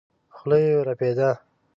خوله 0.35 0.57
يې 0.65 0.73
رپېده. 0.87 1.31